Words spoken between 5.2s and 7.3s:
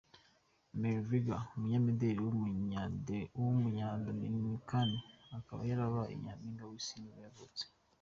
akaba yarabaye nyampinga w’isi nibwo